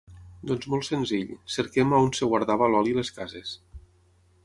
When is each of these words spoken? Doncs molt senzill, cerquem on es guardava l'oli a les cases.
Doncs 0.51 0.67
molt 0.73 0.87
senzill, 0.87 1.35
cerquem 1.57 1.95
on 1.99 2.09
es 2.17 2.25
guardava 2.35 2.73
l'oli 2.75 2.97
a 2.97 3.01
les 3.01 3.17
cases. 3.19 3.57